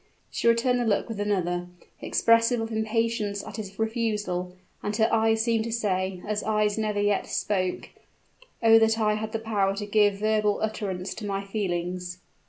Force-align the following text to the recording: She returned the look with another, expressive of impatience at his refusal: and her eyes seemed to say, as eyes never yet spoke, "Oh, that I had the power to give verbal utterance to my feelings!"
She 0.31 0.47
returned 0.47 0.79
the 0.79 0.83
look 0.85 1.07
with 1.07 1.19
another, 1.19 1.67
expressive 2.01 2.59
of 2.59 2.71
impatience 2.71 3.45
at 3.45 3.57
his 3.57 3.77
refusal: 3.77 4.53
and 4.81 4.95
her 4.95 5.07
eyes 5.13 5.43
seemed 5.43 5.63
to 5.65 5.71
say, 5.71 6.23
as 6.27 6.41
eyes 6.41 6.75
never 6.75 6.99
yet 6.99 7.27
spoke, 7.27 7.89
"Oh, 8.63 8.79
that 8.79 8.97
I 8.99 9.13
had 9.13 9.31
the 9.31 9.37
power 9.37 9.75
to 9.75 9.85
give 9.85 10.15
verbal 10.15 10.59
utterance 10.63 11.13
to 11.13 11.27
my 11.27 11.43
feelings!" 11.45 12.17